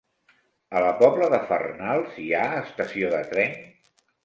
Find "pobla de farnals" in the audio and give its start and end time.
1.01-2.17